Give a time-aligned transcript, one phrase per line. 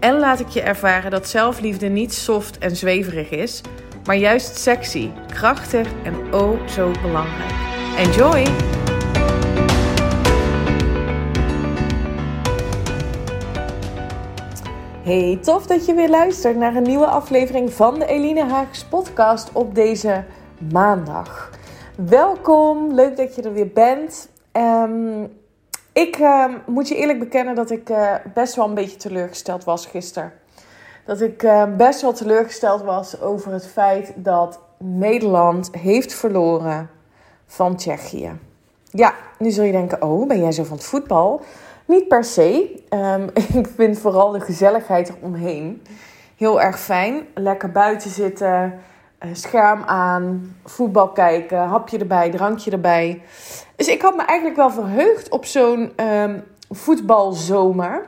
[0.00, 3.60] en laat ik je ervaren dat zelfliefde niet soft en zweverig is,
[4.04, 7.52] maar juist sexy, krachtig en oh zo belangrijk.
[7.96, 8.46] Enjoy!
[15.02, 19.52] Hey, tof dat je weer luistert naar een nieuwe aflevering van de Eline Haags podcast
[19.52, 20.24] op deze
[20.72, 21.50] maandag.
[21.96, 24.28] Welkom, leuk dat je er weer bent.
[24.52, 25.37] Um,
[25.92, 29.86] ik uh, moet je eerlijk bekennen dat ik uh, best wel een beetje teleurgesteld was
[29.86, 30.32] gisteren.
[31.04, 36.90] Dat ik uh, best wel teleurgesteld was over het feit dat Nederland heeft verloren
[37.46, 38.32] van Tsjechië.
[38.90, 41.40] Ja, nu zul je denken: oh, ben jij zo van het voetbal?
[41.84, 42.80] Niet per se.
[42.90, 43.30] Um,
[43.62, 45.82] ik vind vooral de gezelligheid eromheen
[46.36, 47.26] heel erg fijn.
[47.34, 48.80] Lekker buiten zitten,
[49.32, 53.22] scherm aan, voetbal kijken, hapje erbij, drankje erbij.
[53.76, 58.06] Dus ik had me eigenlijk wel verheugd op zo'n um, voetbalzomer.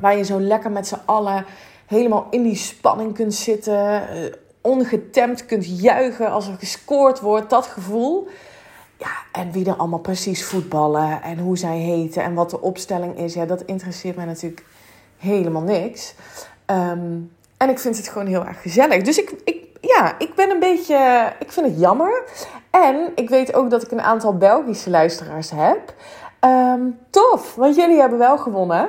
[0.00, 1.44] Waar je zo lekker met z'n allen
[1.86, 4.08] helemaal in die spanning kunt zitten.
[4.14, 7.50] Uh, ongetemd kunt juichen als er gescoord wordt.
[7.50, 8.28] Dat gevoel.
[8.98, 13.18] Ja, en wie er allemaal precies voetballen en hoe zij heten en wat de opstelling
[13.18, 13.34] is.
[13.34, 14.64] Ja, dat interesseert mij natuurlijk
[15.18, 16.14] helemaal niks.
[16.66, 19.02] Um, en ik vind het gewoon heel erg gezellig.
[19.02, 21.32] Dus ik, ik, ja, ik ben een beetje.
[21.38, 22.22] Ik vind het jammer.
[22.70, 25.94] En ik weet ook dat ik een aantal Belgische luisteraars heb.
[26.40, 28.88] Um, tof, want jullie hebben wel gewonnen.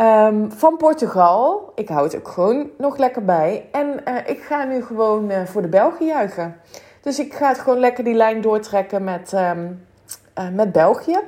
[0.00, 1.72] Um, van Portugal.
[1.74, 3.68] Ik hou het ook gewoon nog lekker bij.
[3.72, 6.56] En uh, ik ga nu gewoon uh, voor de Belgen juichen.
[7.00, 9.86] Dus ik ga het gewoon lekker die lijn doortrekken met, um,
[10.38, 11.18] uh, met België.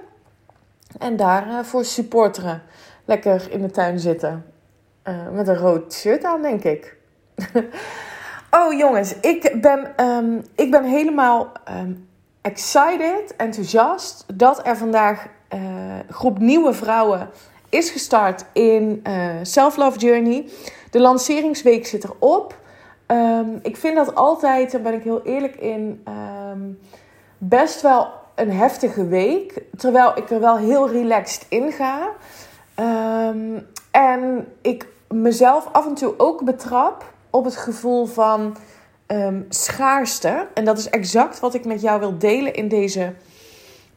[0.99, 2.63] En daar voor supporteren.
[3.05, 4.45] Lekker in de tuin zitten.
[5.33, 6.97] met een rood shirt aan, denk ik.
[8.55, 12.09] Oh jongens, ik ben, um, ik ben helemaal um,
[12.41, 15.61] excited, enthousiast dat er vandaag uh,
[16.11, 17.31] groep nieuwe vrouwen
[17.69, 20.49] is gestart in uh, Self Love Journey.
[20.91, 22.59] De lanceringsweek zit erop.
[23.07, 26.05] Um, ik vind dat altijd, daar ben ik heel eerlijk in,
[27.39, 29.63] best wel een heftige week.
[29.77, 32.09] Terwijl ik er wel heel relaxed in ga.
[33.91, 38.57] en ik mezelf af en toe ook betrap op het gevoel van
[39.07, 40.47] um, schaarste.
[40.55, 43.13] En dat is exact wat ik met jou wil delen in deze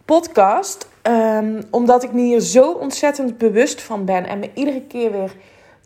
[0.06, 0.88] podcast.
[1.04, 5.36] Um, omdat ik me hier zo ontzettend bewust van ben en me iedere keer weer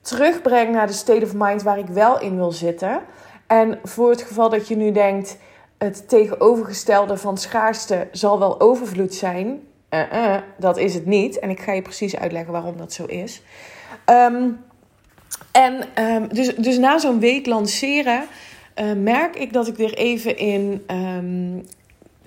[0.01, 3.01] terugbreng naar de state of mind waar ik wel in wil zitten.
[3.47, 5.38] En voor het geval dat je nu denkt,
[5.77, 9.67] het tegenovergestelde van schaarste zal wel overvloed zijn.
[9.89, 11.39] Uh -uh, dat is het niet.
[11.39, 13.43] En ik ga je precies uitleggen waarom dat zo is.
[14.05, 14.59] Um,
[15.51, 18.28] en um, dus, dus na zo'n week lanceren
[18.75, 21.66] uh, merk ik dat ik weer even in, um,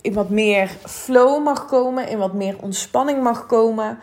[0.01, 3.99] in wat meer flow mag komen, in wat meer ontspanning mag komen.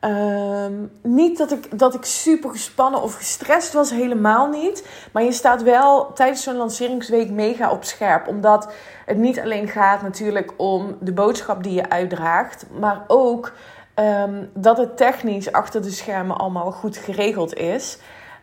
[0.00, 4.88] Um, niet dat ik, dat ik super gespannen of gestrest was, helemaal niet.
[5.12, 8.28] Maar je staat wel tijdens zo'n lanceringsweek mega op scherp.
[8.28, 8.72] Omdat
[9.06, 13.52] het niet alleen gaat natuurlijk om de boodschap die je uitdraagt, maar ook
[14.54, 17.98] dat het technisch achter de schermen allemaal goed geregeld is.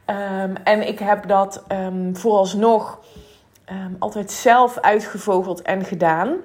[0.09, 2.99] Um, en ik heb dat um, vooralsnog
[3.71, 6.35] um, altijd zelf uitgevogeld en gedaan.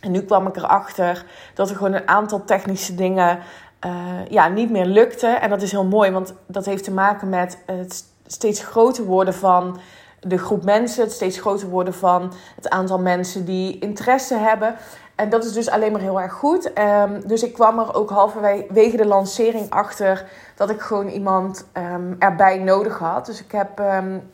[0.00, 3.38] En nu kwam ik erachter dat er gewoon een aantal technische dingen
[3.86, 5.40] uh, ja, niet meer lukten.
[5.40, 9.34] En dat is heel mooi, want dat heeft te maken met het steeds groter worden
[9.34, 9.80] van
[10.20, 14.74] de groep mensen, het steeds groter worden van het aantal mensen die interesse hebben.
[15.14, 16.78] En dat is dus alleen maar heel erg goed.
[16.78, 20.24] Um, dus ik kwam er ook halverwege de lancering achter
[20.56, 23.26] dat ik gewoon iemand um, erbij nodig had.
[23.26, 24.30] Dus ik heb um,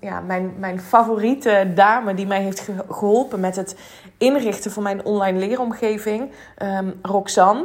[0.00, 3.76] ja, mijn, mijn favoriete dame die mij heeft geholpen met het
[4.18, 6.32] inrichten van mijn online leeromgeving,
[7.02, 7.64] Roxanne,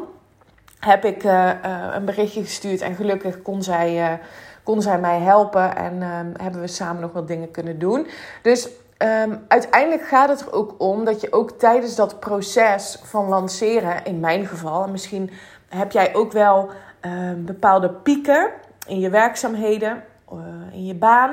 [0.80, 2.82] heb ik uh, uh, een berichtje gestuurd.
[2.82, 4.18] En gelukkig kon zij, uh,
[4.64, 6.02] kon zij mij helpen en
[6.42, 8.08] hebben we samen nog wat dingen kunnen doen.
[8.42, 8.70] Dus
[9.04, 14.06] Um, uiteindelijk gaat het er ook om dat je ook tijdens dat proces van lanceren,
[14.06, 15.32] in mijn geval, en misschien
[15.70, 16.70] heb jij ook wel
[17.02, 18.50] um, bepaalde pieken
[18.88, 20.04] in je werkzaamheden,
[20.34, 20.40] uh,
[20.72, 21.32] in je baan,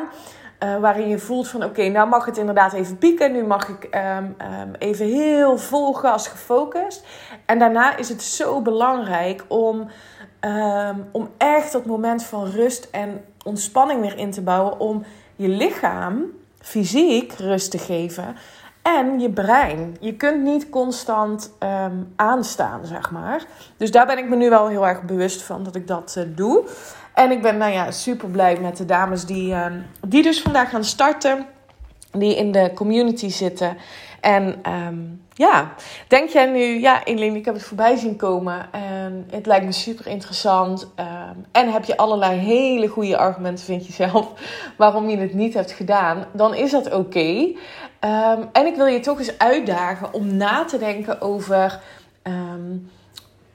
[0.65, 3.69] uh, waarin je voelt van oké, okay, nou mag het inderdaad even pieken, nu mag
[3.69, 3.89] ik
[4.19, 4.35] um,
[4.79, 7.07] even heel vol gas gefocust.
[7.47, 9.89] En daarna is het zo belangrijk om,
[11.13, 15.05] om echt dat moment van rust en ontspanning weer in te bouwen, om
[15.37, 16.37] je lichaam
[16.69, 18.37] fysiek rust te geven
[18.83, 19.97] en je brein.
[20.01, 23.45] Je kunt niet constant ehm, aanstaan, zeg maar.
[23.77, 26.25] Dus daar ben ik me nu wel heel erg bewust van dat ik dat uh,
[26.29, 26.65] doe.
[27.15, 30.71] En ik ben nou ja, super blij met de dames die, ehm, die dus vandaag
[30.71, 31.47] gaan starten.
[32.13, 33.77] Die in de community zitten.
[34.21, 35.75] En um, ja,
[36.09, 39.73] denk jij nu, ja, Eline, ik heb het voorbij zien komen en het lijkt me
[39.73, 40.93] super interessant.
[40.97, 44.33] Um, en heb je allerlei hele goede argumenten, vind je zelf,
[44.77, 47.53] waarom je het niet hebt gedaan, dan is dat oké.
[48.53, 51.81] En ik wil je toch eens uitdagen om na te denken over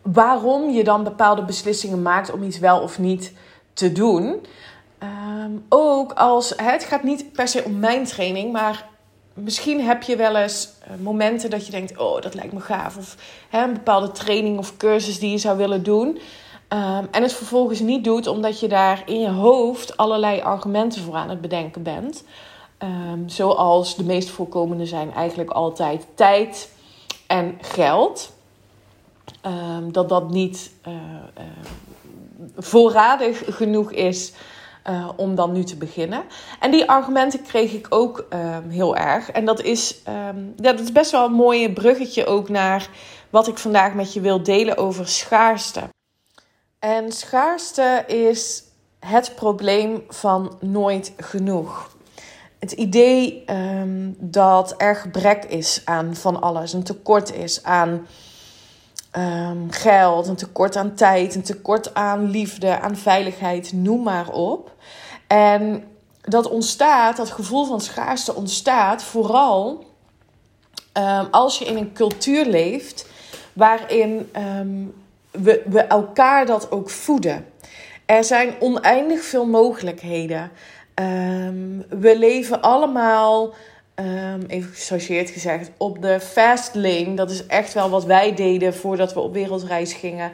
[0.02, 3.34] waarom je dan bepaalde beslissingen maakt om iets wel of niet
[3.74, 4.46] te doen.
[5.70, 8.92] ook als het gaat niet per se om mijn training, maar
[9.34, 12.98] misschien heb je wel eens eh, momenten dat je denkt: Oh, dat lijkt me gaaf.
[12.98, 13.18] Of
[13.50, 16.20] hè, een bepaalde training of cursus die je zou willen doen.
[16.74, 21.16] Um, en het vervolgens niet doet omdat je daar in je hoofd allerlei argumenten voor
[21.16, 22.24] aan het bedenken bent.
[22.80, 26.72] Um, zoals de meest voorkomende zijn eigenlijk altijd tijd
[27.28, 28.34] en geld.
[29.46, 31.44] Um, dat dat niet uh, uh,
[32.58, 34.34] voorradig genoeg is
[34.90, 36.24] uh, om dan nu te beginnen.
[36.60, 39.32] En die argumenten kreeg ik ook um, heel erg.
[39.32, 42.90] En dat is, um, dat is best wel een mooie bruggetje ook naar
[43.30, 45.82] wat ik vandaag met je wil delen over schaarste.
[46.80, 48.64] En schaarste is
[49.00, 51.92] het probleem van nooit genoeg.
[52.60, 58.08] Het idee um, dat er gebrek is aan van alles, een tekort is aan
[59.18, 64.72] um, geld, een tekort aan tijd, een tekort aan liefde, aan veiligheid, noem maar op.
[65.28, 65.84] En
[66.22, 69.86] dat ontstaat, dat gevoel van schaarste ontstaat vooral
[70.98, 73.06] um, als je in een cultuur leeft
[73.54, 74.30] waarin
[74.60, 74.94] um,
[75.32, 77.46] we, we elkaar dat ook voeden.
[78.06, 80.52] Er zijn oneindig veel mogelijkheden.
[81.90, 83.54] We leven allemaal
[83.96, 87.14] Um, even gechargeerd gezegd, op de fast lane.
[87.14, 90.32] Dat is echt wel wat wij deden voordat we op wereldreis gingen.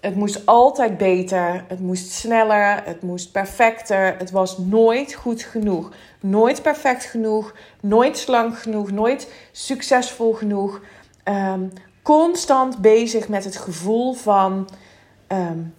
[0.00, 4.14] Het moest altijd beter, het moest sneller, het moest perfecter.
[4.18, 5.92] Het was nooit goed genoeg.
[6.20, 10.80] Nooit perfect genoeg, nooit slank genoeg, nooit succesvol genoeg.
[11.24, 11.72] Um,
[12.02, 14.68] constant bezig met het gevoel van
[15.28, 15.74] um,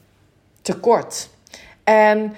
[0.61, 1.29] tekort.
[1.83, 2.35] En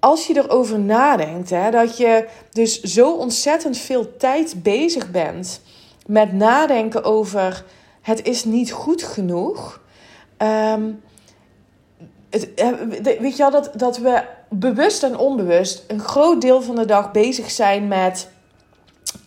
[0.00, 5.60] als je erover nadenkt, hè, dat je dus zo ontzettend veel tijd bezig bent
[6.06, 7.64] met nadenken over
[8.00, 9.80] het is niet goed genoeg.
[10.38, 11.00] Um,
[12.30, 12.48] het,
[13.02, 17.10] weet je wel, dat, dat we bewust en onbewust een groot deel van de dag
[17.10, 18.30] bezig zijn met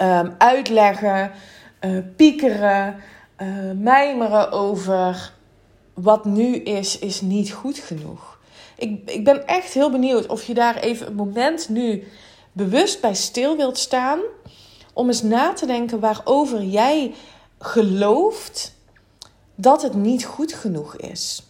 [0.02, 1.32] um, uitleggen,
[1.82, 2.96] uh, piekeren,
[3.38, 5.34] uh, mijmeren over
[5.94, 8.33] wat nu is, is niet goed genoeg.
[8.78, 12.04] Ik, ik ben echt heel benieuwd of je daar even een moment nu
[12.52, 14.20] bewust bij stil wilt staan.
[14.94, 17.14] Om eens na te denken waarover jij
[17.60, 18.76] gelooft
[19.56, 21.44] dat het niet goed genoeg is.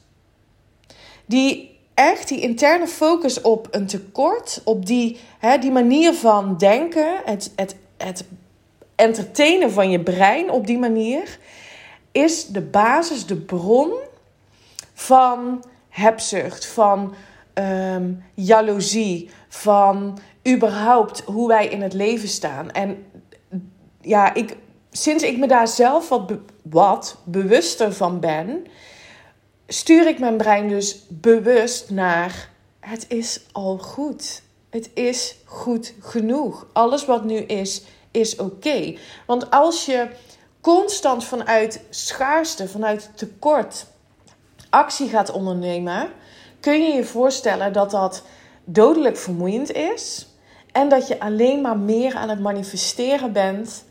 [1.25, 7.22] Die echt die interne focus op een tekort, op die, hè, die manier van denken,
[7.25, 8.25] het, het, het
[8.96, 11.40] entertainen van je brein op die manier,
[12.12, 13.92] is de basis, de bron
[14.94, 17.13] van hebzucht, van
[17.53, 22.71] um, jaloezie, van überhaupt hoe wij in het leven staan.
[22.71, 23.05] En
[24.01, 24.57] ja, ik,
[24.91, 26.31] sinds ik me daar zelf wat,
[26.62, 28.65] wat bewuster van ben,
[29.67, 34.41] stuur ik mijn brein dus bewust naar: het is al goed.
[34.69, 36.67] Het is goed genoeg.
[36.73, 38.95] Alles wat nu is, is oké.
[39.25, 40.07] Want als je
[40.62, 43.85] constant vanuit schaarste, vanuit tekort
[44.74, 46.10] actie gaat ondernemen,
[46.60, 48.24] kun je je voorstellen dat dat
[48.65, 50.27] dodelijk vermoeiend is.
[50.72, 53.84] En dat je alleen maar meer aan het manifesteren bent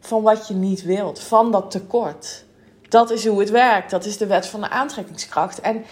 [0.00, 2.44] van wat je niet wilt, van dat tekort.
[2.88, 3.90] Dat is hoe het werkt.
[3.90, 5.60] Dat is de wet van de aantrekkingskracht.
[5.60, 5.84] En,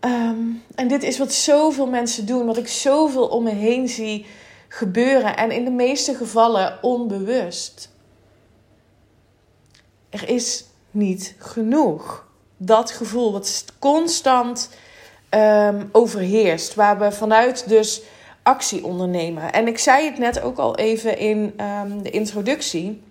[0.00, 4.26] um, en dit is wat zoveel mensen doen, wat ik zoveel om me heen zie
[4.68, 5.36] gebeuren.
[5.36, 7.90] En in de meeste gevallen onbewust.
[10.08, 12.28] Er is niet genoeg
[12.62, 14.70] dat gevoel wat constant
[15.30, 16.74] um, overheerst.
[16.74, 18.02] Waar we vanuit dus
[18.42, 19.52] actie ondernemen.
[19.52, 23.02] En ik zei het net ook al even in um, de introductie.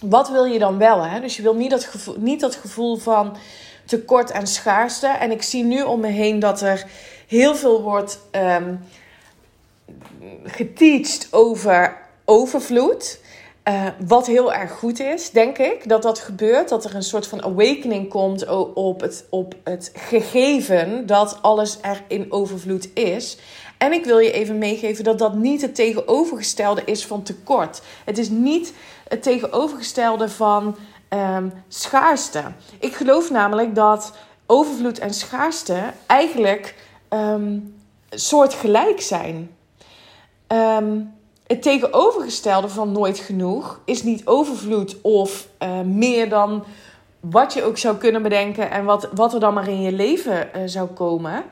[0.00, 1.04] Wat wil je dan wel?
[1.04, 1.20] Hè?
[1.20, 3.36] Dus je wil niet dat, gevoel, niet dat gevoel van
[3.84, 5.06] tekort en schaarste.
[5.06, 6.86] En ik zie nu om me heen dat er
[7.26, 8.80] heel veel wordt um,
[10.44, 13.18] geteacht over overvloed.
[13.68, 16.68] Uh, wat heel erg goed is, denk ik, dat dat gebeurt.
[16.68, 22.02] Dat er een soort van awakening komt op het, op het gegeven dat alles er
[22.08, 23.38] in overvloed is.
[23.78, 27.82] En ik wil je even meegeven dat dat niet het tegenovergestelde is van tekort.
[28.04, 28.72] Het is niet
[29.08, 30.76] het tegenovergestelde van
[31.08, 32.42] um, schaarste.
[32.78, 34.12] Ik geloof namelijk dat
[34.46, 36.74] overvloed en schaarste eigenlijk
[37.10, 37.74] um,
[38.10, 39.56] soortgelijk zijn.
[40.48, 41.13] Um,
[41.46, 46.64] het tegenovergestelde van nooit genoeg is niet overvloed of uh, meer dan
[47.20, 50.48] wat je ook zou kunnen bedenken en wat, wat er dan maar in je leven
[50.56, 51.44] uh, zou komen.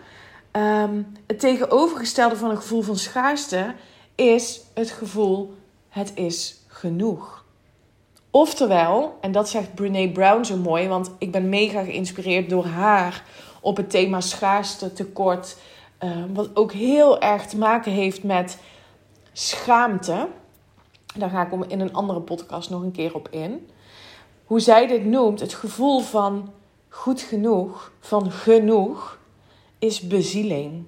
[0.53, 3.75] Um, het tegenovergestelde van een gevoel van schaarste
[4.15, 5.55] is het gevoel:
[5.89, 7.45] het is genoeg.
[8.31, 13.25] Oftewel, en dat zegt Brene Brown zo mooi, want ik ben mega geïnspireerd door haar
[13.61, 15.57] op het thema schaarste, tekort.
[16.05, 18.59] Uh, wat ook heel erg te maken heeft met
[19.33, 20.29] schaamte.
[21.15, 23.69] Daar ga ik in een andere podcast nog een keer op in.
[24.45, 26.53] Hoe zij dit noemt, het gevoel van
[26.89, 29.19] goed genoeg, van genoeg,
[29.79, 30.85] is bezieling.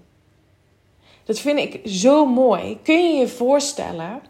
[1.25, 2.79] Dat vind ik zo mooi.
[2.83, 4.21] Kun je je voorstellen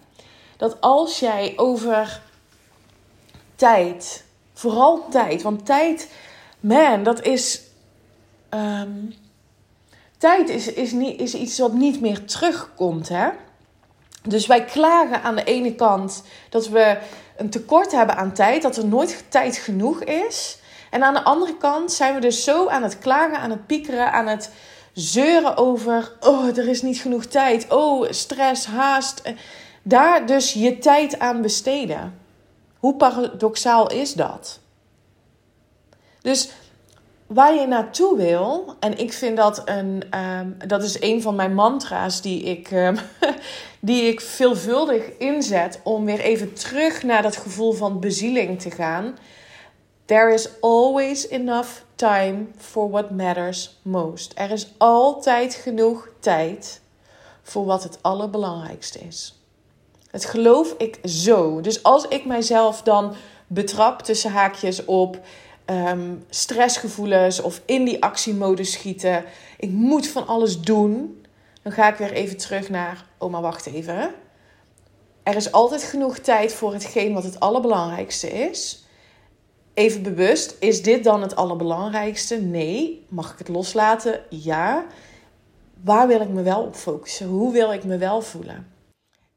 [0.57, 2.23] dat als jij over
[3.57, 6.13] tijd, vooral tijd, want tijd,
[6.61, 7.63] man, dat is.
[8.51, 9.15] Um,
[10.19, 13.29] tijd is, is, niet, is iets wat niet meer terugkomt, hè?
[14.29, 16.99] Dus wij klagen aan de ene kant dat we
[17.37, 20.59] een tekort hebben aan tijd, dat er nooit tijd genoeg is.
[20.91, 24.13] En aan de andere kant zijn we dus zo aan het klagen, aan het piekeren,
[24.13, 24.51] aan het
[24.93, 27.73] zeuren over: oh, er is niet genoeg tijd.
[27.73, 29.23] Oh, stress, haast.
[29.83, 32.19] Daar dus je tijd aan besteden.
[32.79, 34.61] Hoe paradoxaal is dat?
[36.21, 36.49] Dus
[37.27, 41.55] waar je naartoe wil, en ik vind dat een, um, dat is een van mijn
[41.55, 42.97] mantra's die ik, um,
[43.81, 49.17] die ik veelvuldig inzet om weer even terug naar dat gevoel van bezieling te gaan.
[50.05, 54.33] There is always enough time for what matters most.
[54.35, 56.81] Er is altijd genoeg tijd
[57.43, 59.39] voor wat het allerbelangrijkste is.
[60.11, 61.61] Het geloof ik zo.
[61.61, 63.15] Dus als ik mijzelf dan
[63.47, 65.19] betrap tussen haakjes op
[65.67, 69.25] um, stressgevoelens of in die actiemodus schieten.
[69.59, 71.25] Ik moet van alles doen.
[71.63, 74.11] Dan ga ik weer even terug naar, oh maar wacht even.
[75.23, 78.85] Er is altijd genoeg tijd voor hetgeen wat het allerbelangrijkste is.
[79.75, 82.37] Even bewust, is dit dan het allerbelangrijkste?
[82.37, 83.07] Nee.
[83.09, 84.21] Mag ik het loslaten?
[84.31, 84.85] Ja.
[85.81, 87.27] Waar wil ik me wel op focussen?
[87.27, 88.74] Hoe wil ik me wel voelen?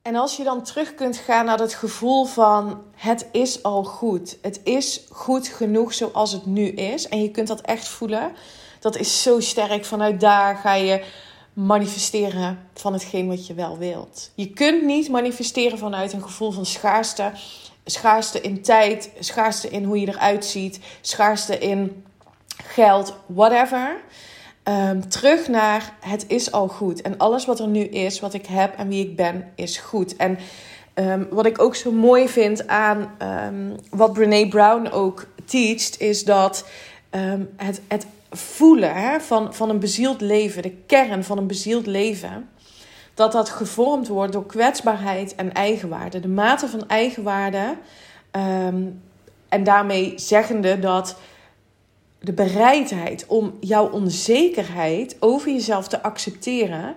[0.07, 4.37] En als je dan terug kunt gaan naar dat gevoel van het is al goed.
[4.41, 7.07] Het is goed genoeg zoals het nu is.
[7.07, 8.31] En je kunt dat echt voelen.
[8.79, 9.85] Dat is zo sterk.
[9.85, 11.03] Vanuit daar ga je
[11.53, 14.31] manifesteren van hetgeen wat je wel wilt.
[14.35, 17.31] Je kunt niet manifesteren vanuit een gevoel van schaarste.
[17.85, 22.05] Schaarste in tijd, schaarste in hoe je eruit ziet, schaarste in
[22.63, 24.01] geld, whatever.
[24.69, 27.01] Um, terug naar het is al goed.
[27.01, 30.15] En alles wat er nu is, wat ik heb en wie ik ben, is goed.
[30.15, 30.37] En
[30.95, 36.23] um, wat ik ook zo mooi vind aan um, wat Brene Brown ook teacht, is
[36.23, 36.65] dat
[37.55, 42.49] het, het voelen hè, van, van een bezield leven, de kern van een bezield leven,
[43.13, 46.19] dat dat gevormd wordt door kwetsbaarheid en eigenwaarde.
[46.19, 47.75] De mate van eigenwaarde.
[49.49, 51.15] en daarmee zeggende dat
[52.27, 56.95] de bereidheid om jouw onzekerheid over jezelf te accepteren,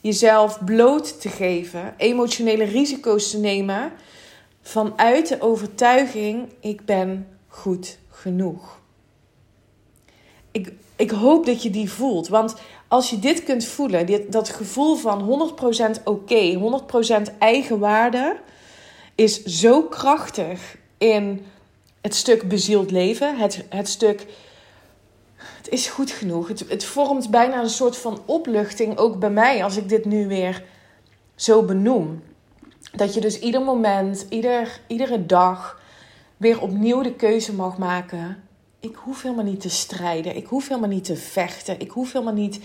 [0.00, 3.92] jezelf bloot te geven, emotionele risico's te nemen
[4.62, 8.80] vanuit de overtuiging: ik ben goed genoeg.
[10.50, 12.54] Ik, ik hoop dat je die voelt, want
[12.88, 15.52] als je dit kunt voelen, dit, dat gevoel van
[15.98, 16.80] 100% oké,
[17.32, 18.36] 100% eigenwaarde,
[19.14, 21.46] is zo krachtig in
[22.00, 24.26] het stuk bezield leven, het, het stuk
[25.56, 26.48] het is goed genoeg.
[26.48, 30.64] Het, vormt bijna een soort van opluchting ook bij mij als ik dit nu weer
[31.34, 32.22] zo benoem.
[32.92, 35.80] Dat je dus ieder moment, ieder, iedere dag
[36.36, 38.42] weer opnieuw de keuze mag maken.
[38.80, 40.36] Ik hoef helemaal niet te strijden.
[40.36, 41.80] Ik hoef helemaal niet te vechten.
[41.80, 42.60] Ik hoef helemaal niet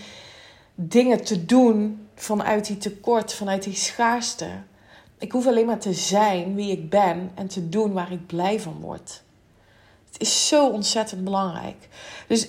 [0.74, 4.48] dingen te doen vanuit die tekort, vanuit die schaarste.
[5.18, 8.60] Ik hoef alleen maar te zijn wie ik ben en te doen waar ik blij
[8.60, 9.22] van word.
[10.12, 11.88] Het is zo ontzettend belangrijk.
[12.26, 12.48] Dus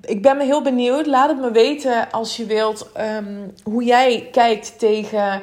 [0.00, 1.06] ik ben me heel benieuwd.
[1.06, 5.42] Laat het me weten als je wilt um, hoe jij kijkt tegen,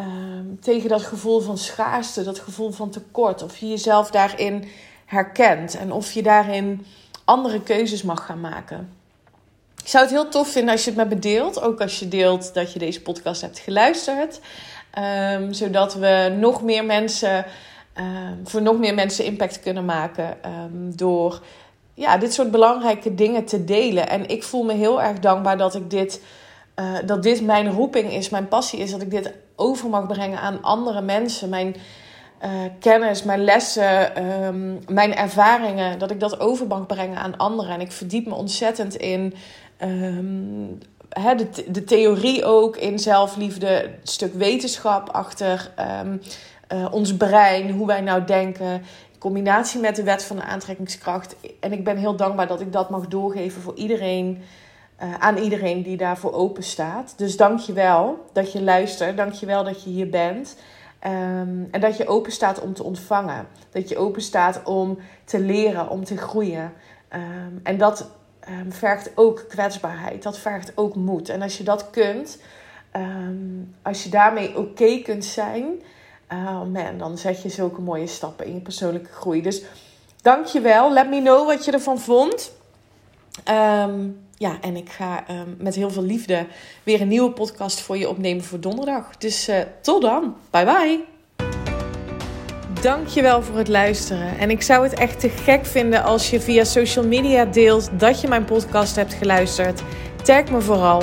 [0.00, 3.42] um, tegen dat gevoel van schaarste, dat gevoel van tekort.
[3.42, 4.68] Of je jezelf daarin
[5.04, 6.86] herkent en of je daarin
[7.24, 8.88] andere keuzes mag gaan maken.
[9.82, 11.60] Ik zou het heel tof vinden als je het met me deelt.
[11.60, 14.40] Ook als je deelt dat je deze podcast hebt geluisterd.
[15.32, 17.44] Um, zodat we nog meer mensen,
[18.44, 20.36] voor nog meer mensen impact kunnen maken
[20.96, 21.42] door
[21.94, 24.08] ja, dit soort belangrijke dingen te delen.
[24.08, 26.20] En ik voel me heel erg dankbaar dat ik dit
[27.04, 30.62] dat dit mijn roeping is, mijn passie is, dat ik dit over mag brengen aan
[30.62, 31.48] andere mensen.
[31.48, 31.76] Mijn
[32.44, 37.74] uh, kennis, mijn lessen, ehm, mijn ervaringen, dat ik dat over mag brengen aan anderen.
[37.74, 39.34] En ik verdiep me ontzettend in
[39.82, 40.78] um,
[41.36, 45.70] de, de theorie ook, in zelfliefde, stuk wetenschap achter
[46.00, 46.20] um,
[46.72, 48.82] uh, ons brein, hoe wij nou denken.
[49.24, 51.36] In combinatie met de wet van de aantrekkingskracht.
[51.60, 54.42] En ik ben heel dankbaar dat ik dat mag doorgeven voor iedereen.
[55.02, 57.14] Uh, aan iedereen die daarvoor open staat.
[57.16, 59.16] Dus dank je wel dat je luistert.
[59.16, 60.56] Dank je wel dat je hier bent.
[61.06, 63.46] Um, en dat je open staat om te ontvangen.
[63.70, 66.72] Dat je open staat om te leren, om te groeien.
[67.14, 68.10] Um, en dat
[68.48, 70.22] um, vergt ook kwetsbaarheid.
[70.22, 71.28] Dat vergt ook moed.
[71.28, 72.38] En als je dat kunt,
[73.82, 75.64] als je daarmee oké kunt zijn,
[76.34, 79.42] uh, man, dan zet je zulke mooie stappen in je persoonlijke groei.
[79.42, 79.62] Dus
[80.22, 80.92] dank je wel.
[80.92, 82.52] Let me know wat je ervan vond.
[84.36, 85.24] ja, en ik ga
[85.58, 86.46] met heel veel liefde
[86.82, 89.16] weer een nieuwe podcast voor je opnemen voor donderdag.
[89.16, 90.36] Dus uh, tot dan.
[90.50, 91.04] Bye bye.
[92.84, 94.38] Dankjewel voor het luisteren.
[94.38, 98.20] En ik zou het echt te gek vinden als je via social media deelt dat
[98.20, 99.82] je mijn podcast hebt geluisterd.
[100.22, 101.02] Tag me vooral.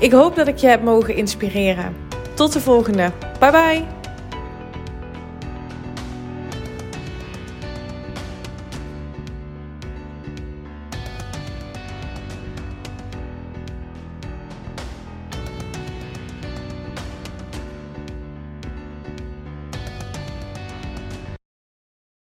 [0.00, 1.96] Ik hoop dat ik je heb mogen inspireren.
[2.34, 3.12] Tot de volgende.
[3.38, 3.97] Bye bye.